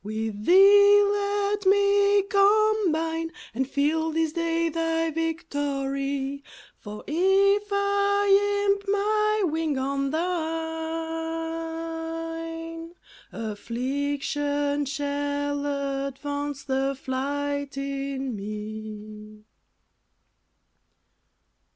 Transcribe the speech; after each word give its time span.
With 0.03 0.45
Thee 0.47 1.03
Let 1.11 1.67
me 1.67 2.23
combine, 2.23 3.31
And 3.53 3.69
feel 3.69 4.09
this 4.09 4.33
day 4.33 4.67
Thy 4.67 5.11
victory; 5.11 6.43
For, 6.79 7.03
if 7.05 7.67
I 7.71 8.65
imp 8.67 8.83
my 8.87 9.43
wing 9.45 9.77
on 9.77 10.09
Thine, 10.09 12.95
Affliction 13.31 14.85
shall 14.85 16.07
advance 16.07 16.63
the 16.63 16.95
flight 16.99 17.77
in 17.77 18.35
me. 18.35 19.45